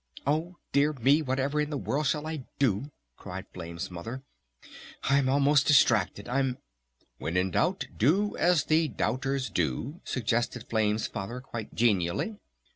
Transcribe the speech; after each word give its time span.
"Oh, 0.25 0.55
dear 0.71 0.93
me, 0.93 1.21
whatever 1.21 1.61
in 1.61 1.69
the 1.69 1.77
world 1.77 2.07
shall 2.07 2.25
I 2.25 2.45
do?" 2.57 2.89
cried 3.17 3.45
Flame's 3.53 3.91
Mother. 3.91 4.23
"I'm 5.03 5.29
almost 5.29 5.67
distracted! 5.67 6.27
I'm" 6.27 6.57
"When 7.19 7.37
in 7.37 7.51
Doubt 7.51 7.85
do 7.97 8.35
as 8.35 8.63
the 8.63 8.87
Doubters 8.87 9.51
do," 9.51 10.01
suggested 10.03 10.67
Flame's 10.67 11.05
Father 11.05 11.39
quite 11.39 11.75
genially. 11.75 12.39